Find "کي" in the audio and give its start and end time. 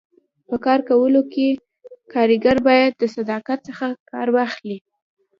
1.33-1.47